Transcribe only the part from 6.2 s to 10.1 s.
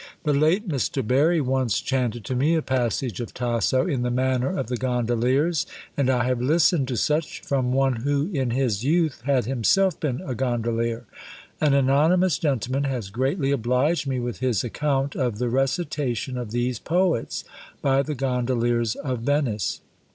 have listened to such from one who in his youth had himself